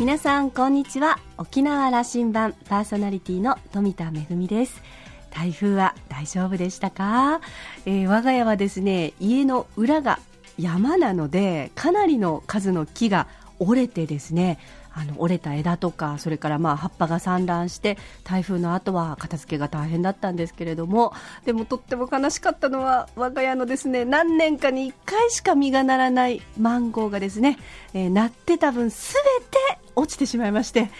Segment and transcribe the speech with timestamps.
[0.00, 1.20] 皆さんこんにちは。
[1.38, 4.82] 沖縄羅針盤パーソナリティの富田恵です。
[5.30, 7.40] 台風は大丈夫でしたか、
[7.86, 10.18] えー、我が家はですね家の裏が
[10.58, 13.28] 山なのでかなりの数の木が
[13.60, 14.58] 折れてですね
[14.96, 21.12] あの折れた枝とかそれからまあ葉っぱが散乱して台風の後は片付けが大変だったんですけれども
[21.44, 27.58] でもとっても悲しかったのは我が家のですね何年かに1回しか実がならないマンゴーがですね、
[27.92, 30.90] えー、なってた分すべて落ちてしまいまして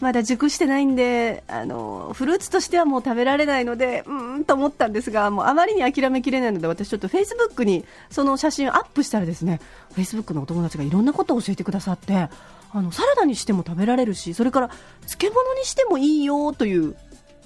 [0.00, 9.60] まだ熟してないんであのフルーツとしてはもう食べられないのでうーんと思ったんですがもうあまりに諦めきれないので私ちょっとフェイスブックにその写真をアップしたらですね
[9.92, 12.28] フェイスブックのお友達がいろんなことを教えてくださって
[12.74, 14.70] あのサラダにしても食べられるしそれから
[15.06, 16.96] 漬物にしてもいいよという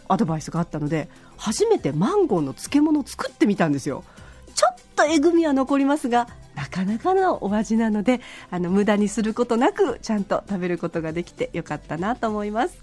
[0.08, 4.02] アドバイスがあったので初めてマンゴーの漬物を作ってみたんですよ。
[4.54, 8.20] ちょっとえぐみは残りますがなかなかのお味なので
[8.50, 12.82] あの無駄にすることなくちゃんと食べることができてよかったなと思います。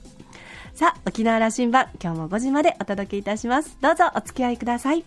[0.75, 3.77] さあ沖縄羅針盤今日も5時までお届けいたします。
[3.81, 5.03] どうぞお付き合いください。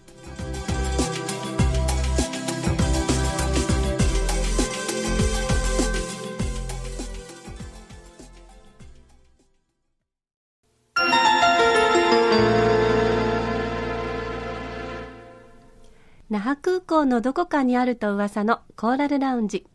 [16.31, 19.67] 那覇空港のどこかにあると噂のコーラルラウンジ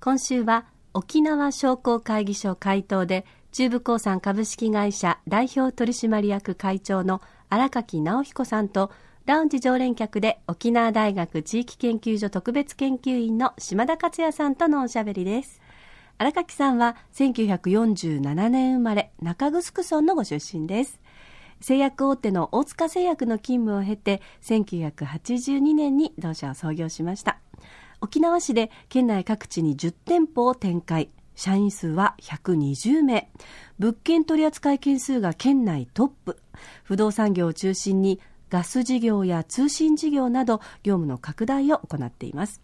[0.00, 8.92] 今週は沖縄商工会議所会頭で中部興産株式会社代表取締役会長の荒垣直彦さんと
[9.26, 15.60] ラウンジ常連客で沖縄大学地域研究所特別研究員の島田克也さんとのおしゃべりです。
[16.16, 21.00] 荒垣さんは1947年生まれ中城村のご出身です。
[21.60, 27.38] 製薬大手の大塚製薬の勤務を経て1982年に同社を創業しました。
[28.00, 31.10] 沖縄市で県内各地に10店舗を展開。
[31.34, 33.30] 社員数は120名。
[33.78, 36.38] 物件取扱件数が県内トップ。
[36.84, 38.20] 不動産業を中心に
[38.50, 42.60] ガス事業や通信事業など業務の拡大を行っています。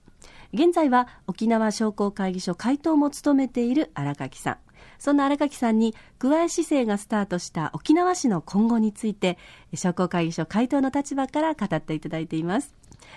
[0.52, 4.63] 現在は沖縄商工会議所会頭も務めている荒垣さん。
[4.98, 9.38] そんな荒垣さんに具合姿勢がスタートした沖縄市の今後について
[9.74, 12.74] 商工会議所回答の立場から語っていただいています。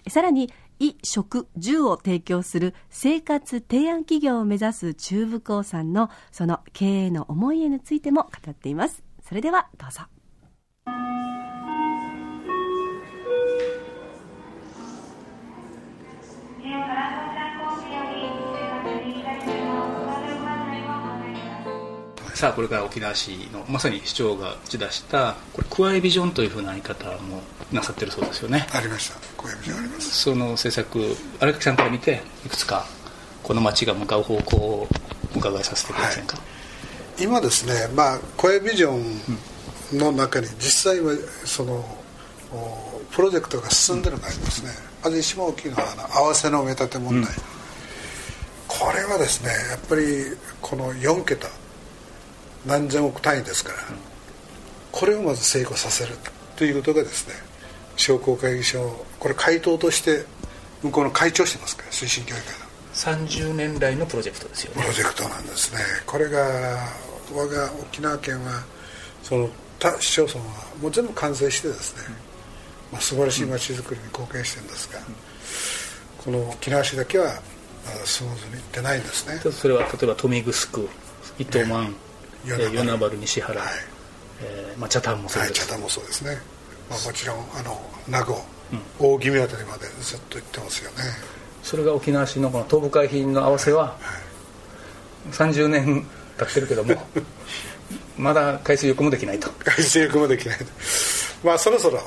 [0.09, 9.03] さらに衣食住を提供する生活提案企業を目指す中部興産のその経営の思いへについても語っています。
[9.27, 10.03] それではどうぞ。
[22.37, 28.67] さあこれから沖縄市のまさに市長が打ち出したこれクワイビジョンというふうな言い方もなさってるそうですよね。
[28.73, 29.15] ありました。
[29.35, 30.21] クワイビジョンあります。
[30.21, 32.85] その政策荒垣さんから見ていくつか
[33.41, 34.87] この町が向かう方向を
[35.35, 36.43] お伺いさせてくださいか、は
[37.17, 38.95] い、今ですねまあクワイビジョ
[39.95, 41.83] ンの中に実際はその
[43.15, 44.69] プロジェクトが進んでるのがありますね、
[45.03, 45.83] まず一番大きいのは
[46.13, 47.27] 合わせの埋め立て問題、うん、
[48.67, 50.03] これはですねやっぱり
[50.61, 51.47] この4桁
[52.67, 53.77] 何千億単位ですから、
[54.91, 56.15] これをまず成功させる
[56.55, 57.33] ということがですね
[57.95, 60.25] 商工会議所これ回答として
[60.83, 62.67] 向こうの会長してますから推進協議会の。
[62.93, 64.81] 30年来のプロジェクトですよね。
[64.81, 65.79] プロジェクトなんですね。
[66.05, 66.39] これが
[67.33, 68.63] 我が沖縄県は
[69.23, 70.45] その他市町村は
[70.81, 72.13] もう全部完成してですね、うん、
[72.93, 75.05] まあ、素晴らしい街づくりに貢献してるんですが、うん、
[76.23, 77.39] この沖縄市だけは
[78.03, 79.39] スムーズにいってないんですね。
[79.51, 80.89] それは例えば豊見城
[81.37, 82.06] 糸満、ね
[82.55, 83.69] 与那原西原、はい。
[84.41, 86.37] えーまあ、茶炭もそうです、はい、茶炭もそうですね、
[86.89, 88.39] まあ、もちろんあの名護、
[88.71, 90.97] うん、大宜味あたりまでずっと行ってますよね。
[91.63, 93.97] それが沖縄市のこの東部海浜の合わせは、は
[95.27, 95.37] い。
[95.37, 96.05] はい、30年
[96.37, 96.95] 経ってるけども
[98.17, 99.49] まだ海水浴もできないと。
[99.63, 100.65] 海水浴もできないと。
[101.43, 101.99] まあそろそろ、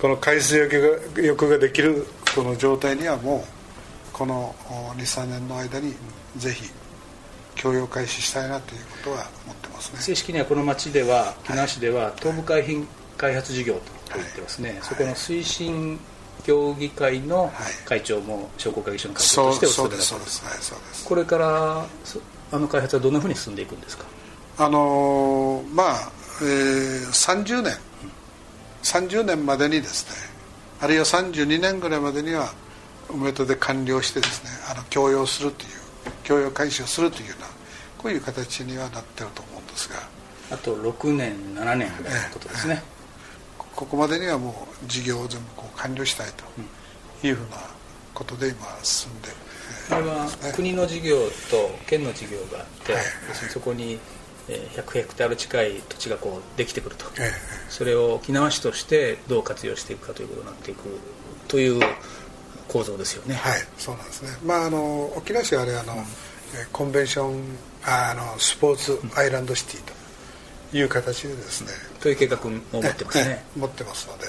[0.00, 4.54] この海水浴が浴ができるこの状態にはもうこの
[4.96, 5.94] 23年の間に
[6.36, 6.70] ぜひ
[7.54, 10.00] 供用開始したいなということは思ってますね。
[10.00, 12.86] 正式にはこの町では木梨では東部海浜
[13.16, 13.80] 開発事業と
[14.14, 15.98] 言ってますね、はい、そこの推進
[16.44, 17.52] 協議会の
[17.84, 21.04] 会長も商工会議所の会長としてお勤めだったんです。
[21.06, 21.86] これから
[22.52, 24.04] あの開発はどんなふうに進んでいくんですか？
[24.58, 26.12] あのー、まあ、
[26.42, 27.76] えー、30年。
[28.84, 30.12] 30年までにですね
[30.80, 32.52] あるいは32年ぐらいまでには
[33.08, 35.68] 埋め立て完了してですねあの供用するという
[36.22, 37.43] 供用開始をするというような
[38.04, 39.96] こういう形にはなってると思うんですが。
[40.50, 42.82] あと6年7年ぐらいのことですね、
[43.74, 47.56] ここまでにはもう事業を全部こう完了したいというふうな
[48.12, 49.28] ことで今進んで、
[49.88, 51.16] これは国の事業
[51.50, 53.02] と県の事業があって、はい、
[53.48, 53.98] そこに
[54.48, 57.30] 100ヘクタール近い土地がこうできてくると、ええ、
[57.70, 60.82] それを沖縄市としてどう活用していくかということになっていく
[61.48, 61.80] という
[62.68, 63.36] 構造ですよね。
[63.36, 63.62] はい。
[63.78, 64.28] そうなんですね。
[64.44, 66.04] まああの沖縄市はあれあの、うん、
[66.70, 67.42] コンベンション
[67.86, 69.80] あのスポーツアイランドシティ
[70.70, 73.44] という形でですね、うん、という計画を持ってますね。
[73.56, 74.24] 持ってますので、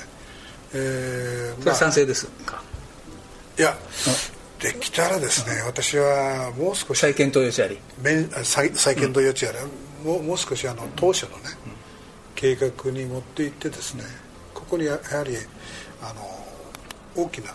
[0.74, 2.62] えー、それ賛成ですか、
[3.58, 3.78] いや、
[4.60, 7.00] できたらですね、私はもう少し。
[7.00, 7.80] 再検討余地あり。
[8.44, 9.58] 再再検討余地あり、
[10.06, 11.44] もうもう少しあの当初のね、
[12.36, 14.04] 計画に持っていってですね
[14.54, 15.36] ここにやはり
[16.02, 17.52] あの大きな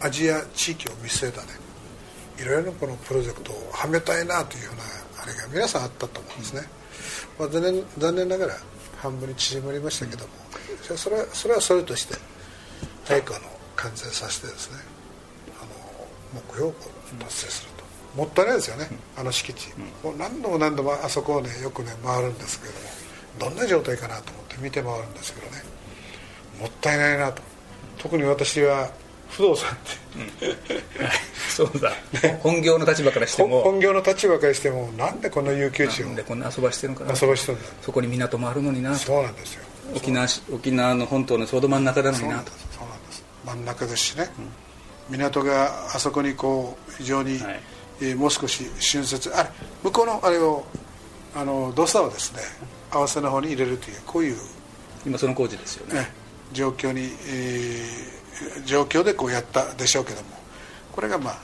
[0.00, 1.48] アジア地域を見据えたね
[2.38, 4.82] いろいろなこのプロジェクトをはめたいなというような
[5.22, 6.62] あれが皆さんあったと思うんですね、
[7.38, 8.54] まあ、残念残念ながら
[8.98, 10.32] 半分に縮まりましたけども
[10.96, 12.14] それはそれはそれとして
[13.04, 13.44] 早くあの
[13.76, 14.78] 完成させてですね
[15.60, 16.74] あの目標を
[17.18, 17.80] 達成すると。
[18.16, 19.68] もったいないですよね、あの敷地、
[20.02, 22.66] もう何度も何度もあそこをねよくね回るんですけ
[23.38, 25.62] どもどんな状態かなと思って見て回るんですけどね
[26.58, 27.40] もったいないなと。
[27.98, 28.90] 特に私は
[29.30, 29.74] 不動産っ
[30.38, 30.58] て、うん、
[31.48, 31.90] そうだ、
[32.22, 33.62] ね、本業の立場からしても。
[33.62, 37.14] 本業の立場からしてもなんでこんな有給地をなんでこんな遊ばしてるのかな。
[37.20, 38.94] 遊ばしてるそこに港もあるのにな。
[38.94, 39.64] そうなんですよ。
[39.94, 42.42] 沖縄沖縄の本島のちょうど真ん中なのにな。
[42.42, 43.24] とそうなんです。
[43.46, 44.28] 真ん中ですしね、
[45.08, 47.60] うん、港があそこにこう非常に、はい。
[48.02, 49.50] えー、もう少し春節あれ
[49.82, 50.64] 向こうのあれを
[51.34, 52.40] あの土佐をですね
[52.90, 54.36] 合わせの方に入れるというこういう
[55.06, 56.10] 今その工事ですよね、ね、
[56.54, 58.19] 状況に、えー、
[58.64, 60.28] 状況でこうやったでしょうけども
[60.92, 61.38] これがまあ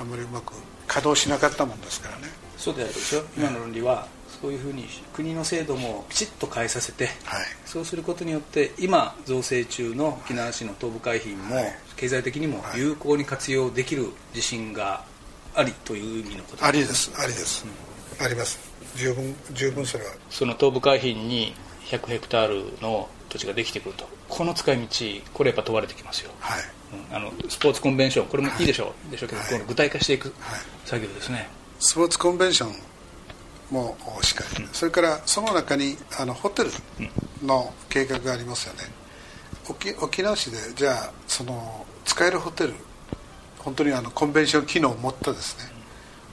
[0.00, 0.54] あんまりうまく
[0.86, 2.24] 稼働しなかったもんですからね。
[2.56, 4.06] そうであるでしょ、今の論理は
[4.40, 15.04] そういうふうに国の制度もきちっと変えさせて、はい、そうすることによって今造成中の沖縄市の東部海浜も、経済的にも有効に活用できる自信が
[15.54, 17.12] ありという意味のことありです。
[17.16, 17.64] ありです、
[18.18, 18.58] うん、あります。
[18.96, 20.12] 十分十分それは。
[20.30, 21.54] その東部海浜に
[21.98, 24.08] 100ヘクタールの土地ができてくると。
[24.28, 24.88] この使い道
[25.32, 26.62] これやっぱ問われてきますよ、はい。
[27.10, 30.32] うん、あのスポーツコンベンションこれもいいでしょう、はい、でしょうけど、はい、具体化していく
[30.84, 31.48] 作業ですね、
[31.78, 32.74] スポーツコンベンション
[33.70, 36.70] もしっかり、うん、それからその中にあのホテル
[37.44, 38.80] の計画がありますよね、
[39.68, 42.74] 沖沖縄市でじゃあその使えるホテル
[43.58, 45.64] 本当にあのコンベンション機能を持ったですね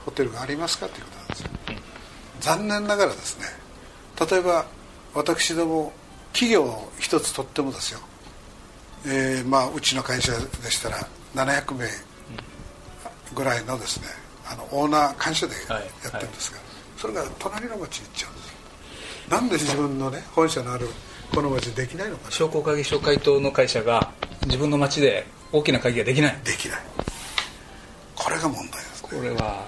[0.04, 1.50] ホテルがありますかということなんですよ。
[2.40, 3.46] 残念ながらですね
[4.30, 4.66] 例えば
[5.14, 5.92] 私ども
[6.32, 8.00] 企業一つとってもですよ、
[9.06, 11.86] えー、まあうちの会社でしたら700名
[13.34, 14.06] ぐらいのですね
[14.46, 16.66] あのオーナー会社でやってるんですが、はい。
[16.66, 18.52] はい、それが隣の町に行っちゃうんです
[19.30, 20.88] なんで自分のね本社のある
[21.34, 24.12] この町できないのか商工会議所会頭の会社が
[24.44, 26.38] 自分の町で大きな会議ができない。
[26.44, 26.78] できない。
[28.14, 29.66] これが問題です、ね、これは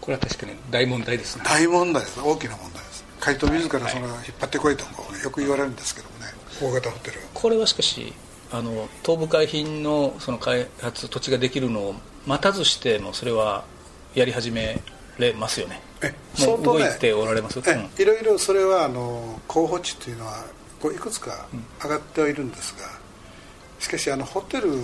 [0.00, 1.44] これは確かに大問題ですね。
[1.46, 2.20] 大問題です。
[2.20, 2.81] 大きな問題
[3.26, 4.84] です回答自らその、引っ張ってこいと
[5.22, 6.26] よく言われるんですけどもね。
[6.60, 8.12] 大型ホテルこれはしかし
[8.52, 11.94] あの東部海浜のその開発土地ができるのを
[12.26, 13.64] 待たずしてもそれは
[14.14, 14.80] やり始め
[15.18, 15.80] れますよね。
[16.02, 20.44] え相当、ね、動いておられますえ、うん、いろいろそれはあの候補地というのは
[20.80, 21.46] こういくつか
[21.82, 22.86] 上がってはいるんですが、
[23.78, 24.78] しかしあのホテルを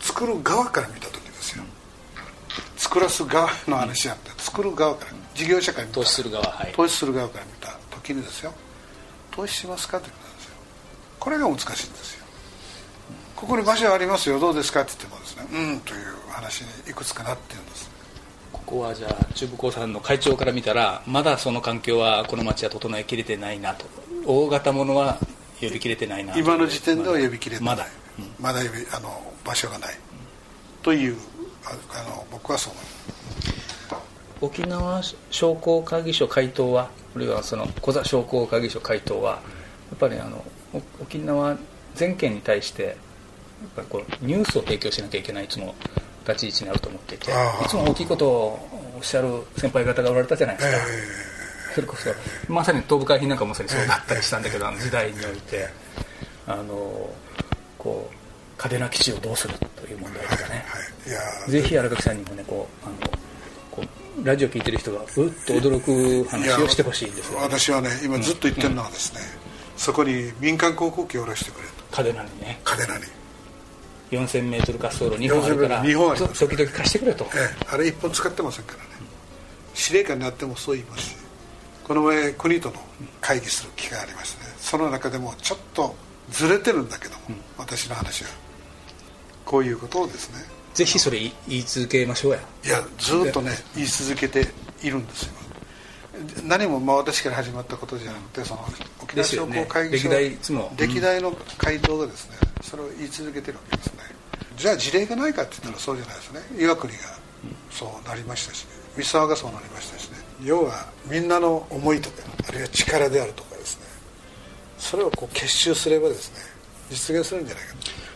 [0.00, 1.64] 作る側から見た時ですよ、
[2.76, 6.00] 作らす側の話じゃなくて作る側から事業者から見た。
[6.00, 7.52] 投資する側、はい、投資する側から見
[8.04, 8.52] た時にですよ。
[9.30, 10.54] 投資しますかということなんですよ。
[11.18, 12.24] これが難しいんですよ。
[13.34, 14.38] ここに場所ありますよ。
[14.38, 15.46] どうですかって言ってもですね。
[15.50, 17.90] うんという話にいくつかなってるんです。
[18.52, 23.86] ここはじゃあ中部興産の会長から見たらまだその環境はこの町は整えきれてないなと。
[24.26, 25.18] 大型ものは
[25.60, 27.76] 呼びきれてないな今の時点では呼びきれてない。
[27.76, 27.86] まだ、
[28.18, 31.16] うん、まだ呼びあの場所がない、うん、という
[31.66, 31.72] あ
[32.08, 33.23] の僕はそう思います
[34.44, 39.38] 沖縄商工会議所回答はあるいはその小座商工会議所回答はや
[39.94, 40.44] っぱりあの
[41.00, 41.56] 沖縄
[41.94, 42.94] 全県に対してやっ
[43.76, 45.74] ぱりこうニュースを提供しなきゃいけないいつも
[46.26, 47.34] 立ち位置にあると思っていてい
[47.68, 52.10] つも大きいことをおっしゃる先輩方がおられたじゃないですか、えー、それこそ
[52.52, 55.68] まさに東部海浜なんかまさにそうだったりしたんだけど、あの時代において
[56.46, 57.10] あの
[57.78, 60.64] こう嘉手納基地をどうするという問題とかね、
[61.06, 63.23] はい、ぜひ荒垣さんにもねこうあの
[64.22, 65.18] ラジオ聞いてる人がうっと
[65.54, 69.20] 驚く話をしてほしいんですよ、ね、私はね今ずっと言ってるのはですね、
[69.74, 71.74] うん、そこに民間航空機を下ろしてくれと。
[71.90, 72.60] 嘉手納にね。
[72.64, 73.04] 嘉手納に。
[74.10, 77.28] 4000m 滑走路2本あるから2本あ時々貸してくれと、え
[77.62, 78.90] え、あれ1本使ってませんからね、
[79.72, 81.16] 司令官になってもそう言いますし
[81.82, 82.76] この前国との
[83.20, 85.94] 会議する機会がありましてねその中でもちょっと
[86.30, 88.30] ずれてるんだけども、うん、私の話は。
[89.44, 92.40] こういうことをですねぜひそれ言い続けましょうや。
[92.64, 94.46] いやずっとね言い続けて
[94.82, 95.32] いるんですよ。
[96.44, 98.64] 何もまあ私から始まったことじゃなくてその
[99.02, 100.38] 沖縄商工会議所、ね、
[100.76, 104.02] 歴代の回答がですねそれを言い続けてるわけですね。
[104.56, 106.40] じゃあ事例がないかって言ったらそうじゃないですね。
[106.58, 106.98] 岩国が
[107.70, 108.66] そうなりましたし
[108.96, 110.16] 三沢がそうなりましたしね。
[110.42, 112.16] 要はみんなの思いとか
[112.48, 113.86] あるいは力であるとかですね。
[114.78, 116.40] それをこう結集すればですね
[116.90, 117.74] 実現するんじゃないか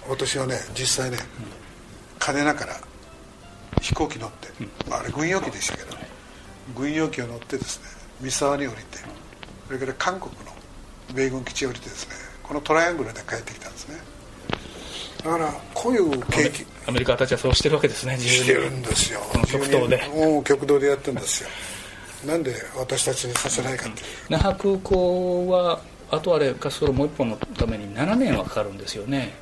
[0.08, 1.18] 私はね実際ね
[2.18, 2.76] 金なから
[3.80, 4.48] 飛行機乗って、
[4.90, 5.96] あれ軍用機でしたけど、
[6.76, 7.86] 軍用機を乗ってですね
[8.20, 8.98] 三沢に降りて
[9.66, 10.52] それから韓国の
[11.14, 13.96] 米軍基地を降りてですねこのトライアングルで帰ってきたんですね。
[15.24, 19.20] だからこういう景気アメリカたちはそうしてるわけですね自由してるんですよ。
[19.50, 20.00] 極東で。
[20.44, 21.50] 極東でやってるんですよ。
[22.26, 29.34] なんで私たちにさせないかっていう、那覇空港はあとあれ滑走路もう一本のために7年はかかるんですよね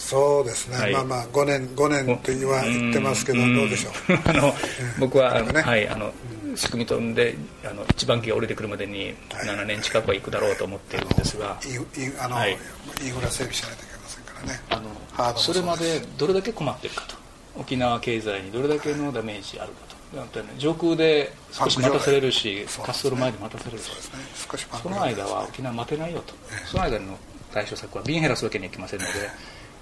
[0.00, 4.18] そうですね、はい、まあまあ5年5年と言わ言ってますけどどうでしょう？
[4.28, 4.54] あの
[4.98, 6.12] 僕は、ね、はいあの
[6.56, 12.58] 仕組み飛んであの一番機が降りてくるまでに7年近くは行くだろうと思っているんですが、はい、あの、はい、
[13.02, 14.60] インフラ整備しないといけませんからね。
[15.16, 17.20] あのそれまでどれだけ困ってるかと。
[17.56, 23.90] 沖縄経済にどれだけのダメージあるかと、上空で少し待たされるし、滑走路前で待たされるし、
[24.82, 26.34] その間は沖縄待てないよと、
[26.66, 27.18] その間の
[27.52, 29.12] 対処策は便減らすわけにはいきませんので、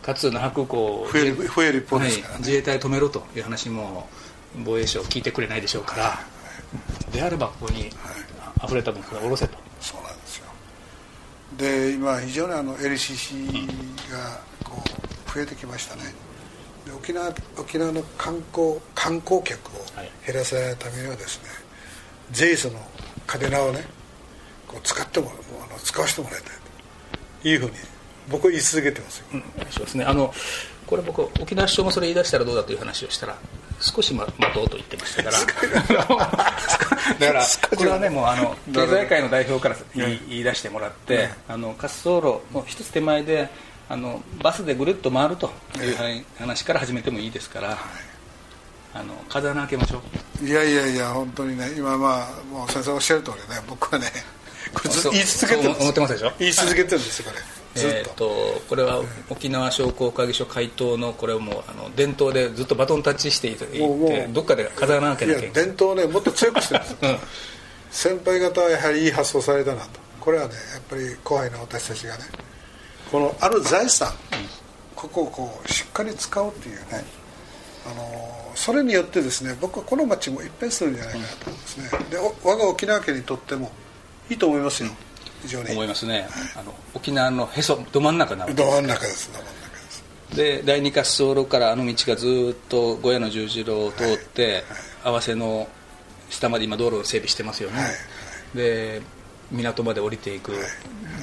[0.02, 4.08] かつ那覇空港増える増える一方ですから、ね、自衛隊止めろという話も
[4.64, 6.18] 防衛省聞いてくれないでしょうから、
[7.12, 7.90] であればここに
[8.64, 10.46] 溢れた分から下ろせと、そうなんですよ。
[11.56, 13.66] で今非常にあの LCC
[14.10, 16.02] がこう増えてきましたね。
[16.86, 19.84] で沖縄沖縄の観光観光客を
[20.26, 21.48] 減らさないためにはですね、
[22.30, 22.78] ジェイスの
[23.26, 23.84] 嘉手納をね
[24.66, 25.30] こう使っても
[25.68, 26.50] あの使わせてもらいたい
[27.42, 27.72] というふうに
[28.30, 30.04] 僕は言い続けてますよ、うん、そうですね。
[30.04, 30.32] あの
[30.86, 33.36] これ僕沖縄市長もそれ言い出したらどうだという話をしたら
[33.80, 35.38] 少し待とうと言ってましたから。
[37.18, 37.44] だから
[37.76, 43.48] これはねもうあの経済界の代表から言い出してもらって、あの滑走路の一つ手前で
[43.88, 45.80] あのバスでぐるっと回るとい
[46.18, 47.78] う話から始めてもいいですから、
[48.94, 50.02] あの風穴開けましょ
[50.42, 50.46] う。
[50.46, 54.06] いやいやいや本当にね今まあもう先生おっしゃる通りね僕はね
[54.74, 56.32] これずっと言い続けてる思ってますでしょ？
[56.38, 57.42] 言い続けてるんですよこれ
[57.84, 63.66] えーと、これは沖縄商工会議所会頭のこれをもうあの伝統でずっとバトンタッチしていって
[64.28, 65.66] どっかで風穴開けなきゃいけない。
[65.66, 66.96] 伝統をねもっと強くしてるんです。
[67.02, 67.18] うん、
[67.90, 70.00] 先輩方はやはりいい発想されたなと。
[70.20, 72.24] これはねやっぱり後輩の私たちがね。
[73.10, 74.14] このある財産、うん、
[74.94, 77.04] ここをこうしっかり使おうっていうね
[77.86, 83.72] あのそれによってですね僕はこの町も一変するんじゃないかなと思うんですね、で我が沖縄県にとっても
[84.28, 85.07] いいと思いますよ、うん
[85.42, 85.70] 非常に。
[85.72, 86.24] 思いますね、はい、
[86.56, 90.04] あの沖縄のへそど真ん中など真ん中ですど真ん中です。
[90.34, 94.62] で第二滑走路からあの道がずっと小屋の十字路を通って、
[95.02, 95.68] 合わせの
[96.30, 97.80] 下まで今道路を整備してますよね、
[98.54, 99.00] で
[99.50, 100.52] 港まで降りていく、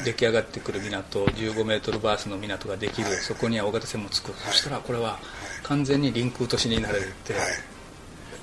[0.04, 5.20] 出来上がってくる港15メートルバースの港ができる、そこには大型船もつく、そしたらこれは
[5.64, 7.36] 完全に臨空都市になれるって、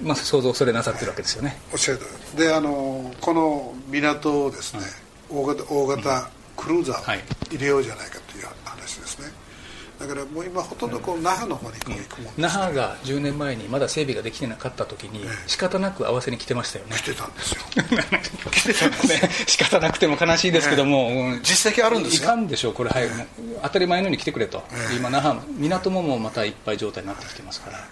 [0.00, 1.58] まあ、想像それなさってるわけですよね。
[1.72, 2.00] おっしゃる
[2.36, 4.82] であのこの港をですね、
[5.32, 9.32] 大型大型クルーザーを入れようじゃないかという話ですね、
[9.98, 16.96] だからもう今ほとんどこう那覇の方に行くもんね、那覇が10年前にまだ整備ができてなかった時に仕方なく合わせに来てましたよね。
[16.96, 17.62] 来てたんですよ。
[18.50, 19.30] 来てたんですね。
[19.46, 22.24] 仕方なくても悲しいですけども、ね、実績あるんですよ。
[22.24, 23.08] いかんでしょうこれ、はい、
[23.62, 24.62] 当たり前のように来てくれと、
[24.96, 27.88] 今那覇港ももうまたいっぱい状態になってきてますから。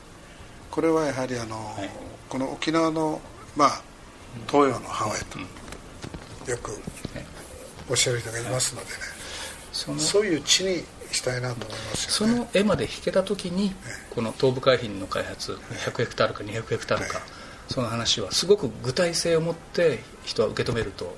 [0.70, 1.90] これはやはりあの、はい、
[2.28, 3.20] この沖縄の
[3.56, 3.82] まあ
[4.48, 5.20] 東洋のハワイ
[6.44, 6.80] と、よく
[7.90, 8.92] おっしゃる人がいますのでね、
[9.72, 13.72] そのそういう地にしたいなと思います、ね、その絵まで引けた時に、
[14.14, 17.20] この東部海浜の開発100ヘクタールか200ヘクタールか、
[17.68, 21.14] その話はすごく具体性を持って人は受け止めると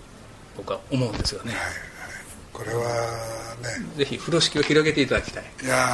[0.57, 1.61] 僕は思うんですよね、はい
[2.53, 2.83] これは
[3.63, 3.87] ね。
[3.97, 5.45] ぜひ風呂敷を広げていただきたい。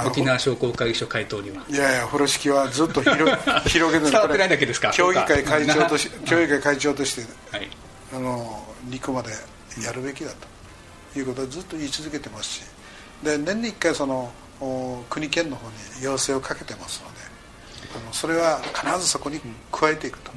[0.07, 1.65] 沖縄商工会議所会頭には。
[1.69, 3.33] いやいや風呂敷はずっと広
[3.71, 4.91] 広げて伝わってないだけですか？
[4.91, 7.71] 協議会会長とし協議会会長として、はい、
[8.13, 9.31] あの肉まで
[9.85, 10.37] やるべきだと、
[11.17, 12.63] いうことをずっと言い続けてますし
[13.23, 14.31] で年に1回その
[15.09, 17.19] 国県の方に要請をかけてますので
[17.97, 20.33] あのそれは必ずそこに加えていくと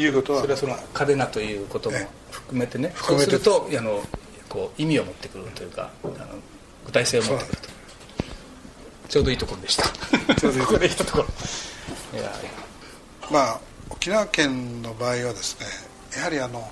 [0.00, 1.96] いうことはそれはその嘉手納ということも
[2.30, 2.92] 含めてね。
[2.94, 3.30] 含めて。
[3.32, 4.02] そうするとあの
[4.48, 6.12] こう意味を持ってくるというかあの
[6.86, 7.68] 具体性を持ってくると。
[9.08, 9.84] ちょうどいいところでした。
[10.36, 10.66] ちょうどいい。
[10.66, 12.18] ところでしたところ。
[12.18, 12.32] いや
[13.30, 15.66] まあ沖縄県の場合はですね
[16.16, 16.70] やはりあの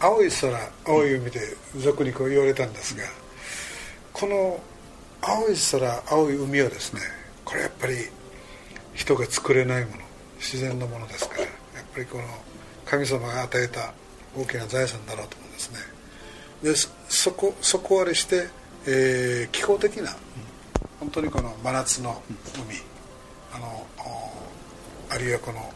[0.00, 1.40] 青い空青い海で
[1.76, 3.04] 俗にこう言われたんですが
[4.12, 4.60] この
[5.22, 7.00] 青い空青い海はですね
[7.44, 7.94] これやっぱり
[8.94, 9.98] 人が作れないもの
[10.38, 11.50] 自然のものですからやっ
[11.92, 12.24] ぱりこの
[12.84, 13.92] 神様が与えた
[14.36, 15.78] 大きな財産だろうと思うんですね。
[16.62, 16.74] で
[17.08, 18.48] そこ底割れして、
[18.86, 20.14] えー、気候的な
[21.00, 22.22] 本当にこの真夏の
[22.54, 22.76] 海、
[23.52, 23.86] あの
[25.10, 25.72] あるいはこの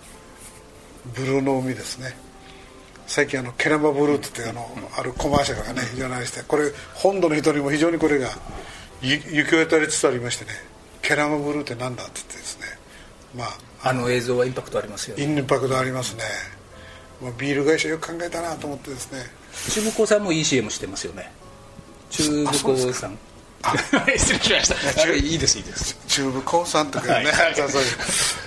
[1.15, 2.17] ブルーの海ですね。
[3.11, 8.29] 最近あのケラマブルーってあの、あるコマーシャルがね非常にありましてこれ本土の人にも非常にこれが
[9.03, 10.53] 行き渡りつつありましてね
[11.03, 12.67] ケラマブルーって何だって言ってですね
[13.37, 13.47] ま
[13.83, 15.25] ああの映像はインパクトありますよね。
[15.25, 16.23] インパクトありますね、
[17.21, 19.19] まあ、ビール会社よく考えたなと思ってですね。
[19.71, 21.33] 中部興産もいい CM してますよね。
[22.11, 23.19] 中部興産
[24.17, 25.13] 失礼しました。
[25.13, 25.99] いいですいいです。
[26.07, 27.25] 中部興産とかね、はい、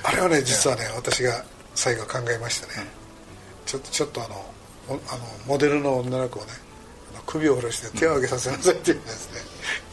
[0.03, 1.43] あれはね実はね私が
[1.75, 2.87] 最後考えましたね、
[3.65, 4.52] ちょっとちょっとあの
[4.89, 4.99] あの
[5.47, 6.51] モデルの女の子をね
[7.25, 9.39] 首を下ろして手を上げさせなさいって言うんですね、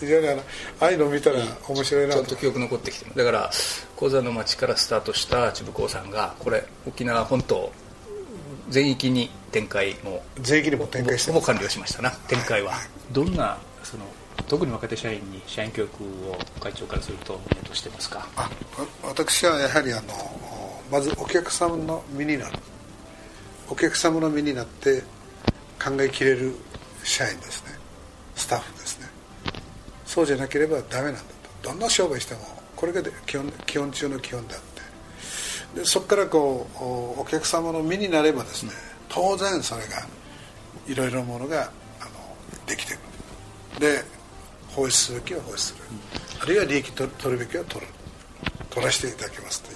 [0.00, 0.42] 非常にあの
[0.80, 3.50] ああいうのを見たら面白いなちゃんと記憶残ってきてだから
[3.97, 7.73] 鉱山の町からスタートした千部興さんがこれ沖縄本島
[8.68, 14.04] 全域に展開も全域にも展開しても完了しましたな展開は、はい、どんなその
[14.49, 18.26] 特に若手社員に社員教育を会長からすると目としてますか？
[18.37, 18.50] あ
[19.04, 20.02] 私はやはりあの
[20.90, 22.59] まずお客様の身になる
[23.70, 25.02] お客様の身になって
[25.82, 26.54] 考えきれる
[27.04, 27.78] 社員ですね。
[28.34, 29.06] スタッフですね。
[30.04, 31.20] そうじゃなければダメなんだ
[31.62, 31.68] と。
[31.70, 32.40] どんな商売しても
[32.74, 34.60] これが基本基本中の基本であっ
[35.74, 35.80] て。
[35.80, 36.66] でそこからこ
[37.16, 38.72] うお客様の身になればですね
[39.08, 40.06] 当然それが
[40.88, 42.10] いろいろものがあの
[42.66, 43.92] できてくる。
[43.94, 44.04] で
[44.68, 45.80] 放出するべきは放出する、
[46.42, 47.86] あるいは利益取るべきは取る。
[48.70, 49.69] 取らせていただきますと。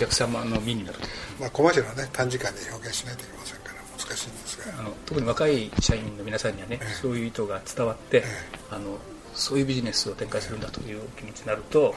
[0.00, 0.98] 客様の身になる
[1.38, 4.78] まあ、コマーシャルはね短時間で表現しないといけませんから難しいんですが。
[4.78, 8.24] あの特に若い社員の皆さんにはね、えそういう意図が伝わって、え
[8.70, 8.98] あの
[9.34, 11.94] そういうビジネスを展開するんだという気持ちになると、はい、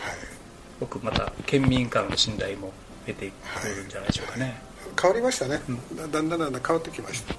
[0.80, 2.72] 僕また県民からの信頼も
[3.06, 3.32] 得て
[3.62, 4.54] くるんじゃないでしょうかね、はい、
[5.02, 7.34] 変わりましたね、うん、だんだんだんだん変わってきました。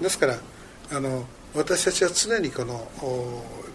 [0.00, 0.38] ですから
[0.92, 2.86] あの私たちは常にこの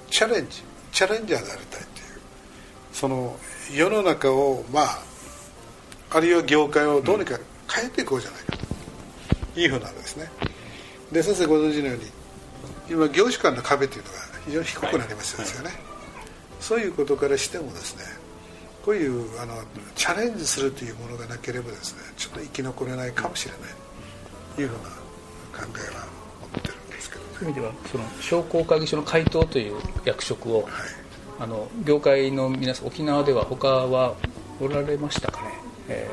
[0.09, 1.87] チャレンジチャレンジャーでありたいという
[2.93, 3.35] その
[3.73, 5.10] 世の中をまあ
[6.11, 7.39] あるいは業界をどうにか
[7.73, 8.57] 変えていこうじゃないか
[9.53, 10.29] というふうなんですね。
[11.11, 12.05] で先生ご存知のように
[12.89, 15.77] 今業種間の壁というのが非常に低くなりましたですよね、はい、
[16.59, 18.03] そういうことからしてもですね
[18.83, 19.55] こういうあの
[19.95, 23.61] チャレンジするというものがなければですねちょっと生き残れないかもしれない
[24.55, 26.07] というふうな考えは
[26.41, 30.71] 持ってるんですけど、ね、そういう意味ではその商工会議所の回答という役職を、はい、
[31.39, 34.15] あの業界の皆さん沖縄では他は
[34.59, 35.40] おられましたか？
[35.40, 35.40] ね
[35.91, 36.09] え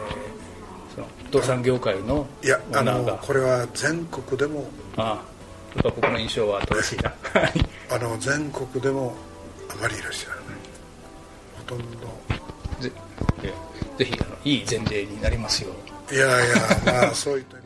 [0.91, 4.69] ー、その不動産業界のいやあのこれは全国でも。
[4.97, 5.39] ああ
[5.75, 7.13] やっぱ僕の印象は正しいな。
[7.95, 9.15] あの全国でも
[9.69, 10.45] あまりいらっしゃらない。
[11.59, 12.39] ほとんど。
[12.81, 12.91] ぜ
[13.99, 15.71] ぜひあのいい前例になりますよ
[16.11, 17.57] いやいやまあそういった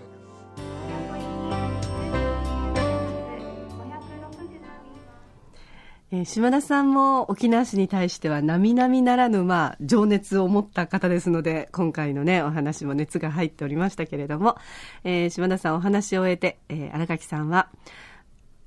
[6.14, 14.59] え、島田さんも沖縄市に対しては並々ならぬ、まあ、情熱を持った方ですので、今回のね、お話も熱が入っておりましたけれども、
[15.05, 17.70] えー、島田さんお話を終えて、えー、荒垣さんは、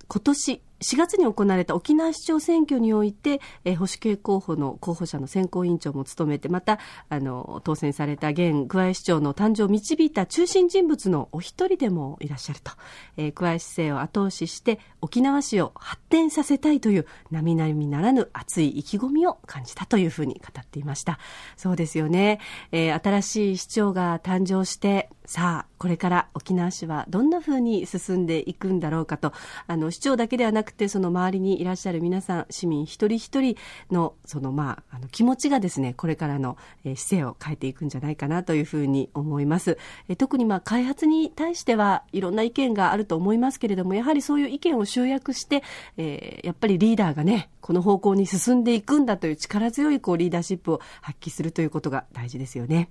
[0.07, 12.71] 今年4月に行われた沖縄市長選挙において、えー、保守系候補の候補者の選考委員長も務めて、また、あの、当選された現桑江市長の誕生を導いた中心人物のお一人でもいらっしゃると、
[13.17, 21.19] えー、桑江市政を後押しして、沖縄市を発展させたいという、並々ならぬ熱い意気込みを感じたというふうに語っていました。
[21.55, 22.39] そうですよね。
[22.71, 29.33] えー、新しい市長が誕生して、さあ、これから沖縄市はどんなふうに進んでいくんだろうかと、
[29.67, 33.55] あの、市長だけではなくて、その周りにいらっしゃる皆さん、市民一人一人
[33.91, 39.77] の、その、まあ、あの、気持ちがですね、これからの、えー、姿勢を変えていくんじゃないかなというふうに思います。
[40.09, 45.63] えー、特に、まあ、開発に対しては、いろんな意見があると思いますけれども、やはりそういう意見を集約して、
[45.97, 52.89] えー、やっぱりリーダーがね、この方向に進んでいくんだという力強い、こう、リーダーシップを発揮するということが大事ですよね。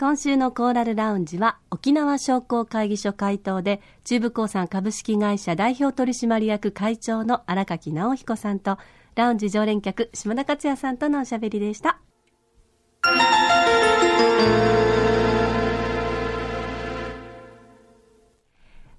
[0.00, 8.78] 今週のコーラルラウンジは沖縄商工会議所会頭で中部興産株式会社代表取締役会長の荒垣直彦さんと
[9.16, 12.00] ラウンジ常連客島田克也さんとのおしゃべりでした。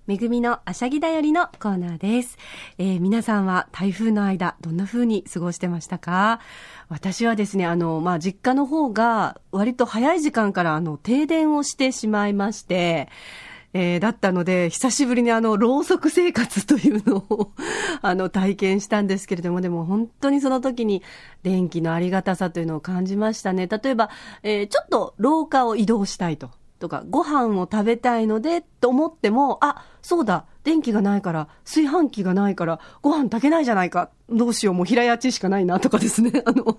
[0.10, 2.40] めぐみのあしゃぎだよりのコーナーです。
[2.80, 6.40] えー、皆さんは台風の間、どんな風に過ごしてましたか？
[6.88, 13.08] 私はですね、あの、まあ、実家の方が割と早い時間からあの、停電をしてしまいまして、
[13.74, 17.52] えー、だったので、久しぶりにあの、ろうそく生活というのを
[18.02, 21.04] あの、体験したんですけれども、でも本当にその時に
[21.44, 23.68] 電気のありがたさというのを感じましたね。
[23.68, 24.10] 例えば、
[24.42, 26.50] えー、ちょっと廊下を移動したいと。
[26.80, 34.10] とか、ご飯を食べたいので、と思っても、あ、そうだ、電気がないから、炊飯器がないから、ご飯炊けないじゃないか。
[34.32, 36.32] どうしよう、もう平屋ちしかないなとかですね。
[36.46, 36.78] あの、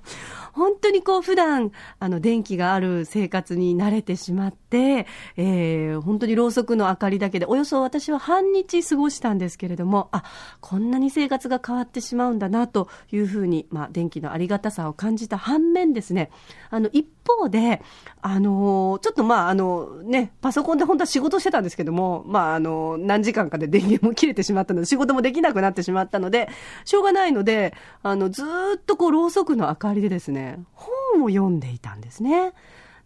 [0.53, 5.07] 本当にこう普段、あの、電気がある生活に慣れてしまって、
[5.37, 10.23] えー、本当にろうそくの明かりだけで、およそ私は半日過ごしたんですけれども、あ、
[10.61, 16.31] こんなに生活が変わってしまうんだなというふうに、まあ、電気のありがたさを感じた反面ですね、
[16.71, 17.83] あの、一方で、
[18.23, 26.49] あの、ちょっとまあ、あの、ね、パソコンで本当は仕事してたんですけども、まあ、あの、何時間かで電源も切れてしまったので、仕事もできなくなってしまったので、
[26.85, 28.45] しょうがないので、あの、ず
[28.77, 32.53] っとこう、ろうそくの明かりでですね、本を読んでいたんですね。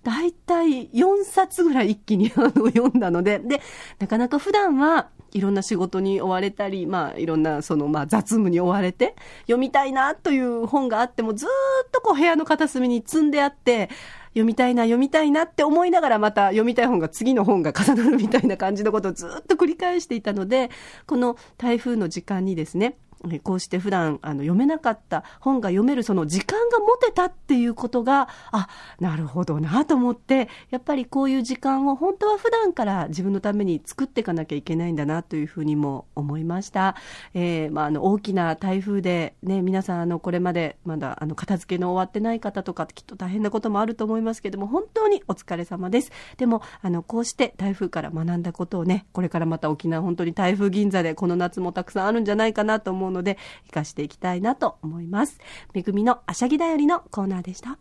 [0.02, 3.62] だいたい4冊ぐらい一気にあの読んだので、で、
[3.98, 13.90] なかなか普段はいろんな仕事に追われたり、まあ、いろんなその、まあ、雑務に追われて、読みたいなという本があっても、ずっとこう部屋の片隅に積んであって、
[14.28, 20.70] 読みたいな、読みたいなって思いながらまた読みたい本が次の本が重なるみたいな感じのことをずっと繰り返していたので、
[21.06, 22.96] この台風の時間にですね、
[23.42, 28.68] こうして普段あの読めなかった本が読めるその時間が持てたっていうことが、あ、
[29.00, 36.96] なるほどなと思って、やっぱりこういう時間を本当は普段から自分のために作っていかなきゃいけないんだなというふうにも思いました。
[37.34, 46.12] えー、まあ、あの大きな台風でね、皆さんあのこれまでまだあの片付けの終わってない方とかきっと大変なこともあると思いますけども、本当にお疲れ様です。
[46.36, 55.38] でも、あの、こうして台風から学んだことをね、これからまた沖縄本当に台風銀座でこの夏もたくさんあるんじゃないかなと思うので、活かしていきたいなと思います。
[55.72, 57.78] めぐみのあしゃぎだよりのコーナーでした。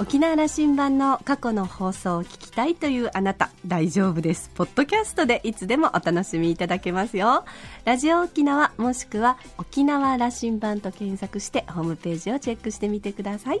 [0.00, 7.44] 沖縄羅針盤の過去の放送を聞きたいというあなた大丈夫ですポッドキャストでいつでもお楽しみいただけますよ
[7.84, 13.60] ラジオ沖縄もしくは沖縄羅針盤と検索してホームページをチェックしてみてください